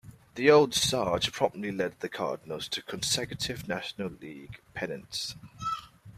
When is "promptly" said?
1.31-1.71